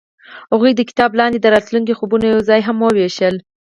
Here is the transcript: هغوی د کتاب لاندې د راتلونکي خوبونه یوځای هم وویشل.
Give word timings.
هغوی 0.51 0.71
د 0.75 0.81
کتاب 0.89 1.11
لاندې 1.19 1.39
د 1.41 1.47
راتلونکي 1.55 1.93
خوبونه 1.99 2.25
یوځای 2.27 2.61
هم 2.67 2.77
وویشل. 2.81 3.35